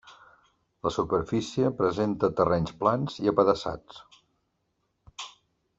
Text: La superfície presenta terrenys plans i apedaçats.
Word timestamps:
La 0.87 0.91
superfície 0.95 1.69
presenta 1.81 2.31
terrenys 2.41 2.73
plans 2.81 3.21
i 3.25 3.31
apedaçats. 3.35 4.21